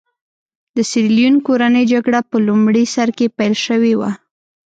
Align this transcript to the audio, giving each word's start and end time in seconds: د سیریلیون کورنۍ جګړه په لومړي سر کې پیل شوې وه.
د 0.75 0.77
سیریلیون 0.91 1.35
کورنۍ 1.47 1.83
جګړه 1.93 2.19
په 2.29 2.37
لومړي 2.47 2.83
سر 2.93 3.09
کې 3.17 3.27
پیل 3.37 3.53
شوې 3.65 3.93
وه. 3.99 4.11